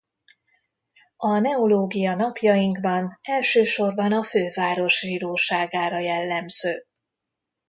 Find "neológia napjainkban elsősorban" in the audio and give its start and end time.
1.39-4.13